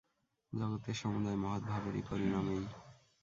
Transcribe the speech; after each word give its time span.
জগতের 0.53 0.95
সমুদয় 0.95 1.39
মহৎ 1.43 1.63
ভাবেরই 1.63 2.03
পরিণাম 2.09 2.45
এই। 2.51 2.63